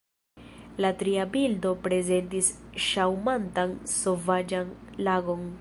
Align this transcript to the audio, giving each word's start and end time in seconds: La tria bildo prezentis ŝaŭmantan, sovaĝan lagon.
La 0.83 0.89
tria 1.01 1.25
bildo 1.35 1.73
prezentis 1.89 2.51
ŝaŭmantan, 2.89 3.79
sovaĝan 3.97 4.77
lagon. 5.09 5.47